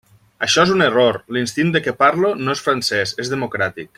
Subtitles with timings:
[0.45, 3.89] Això és un error: l'instint de què parlo no és francès, és democràtic.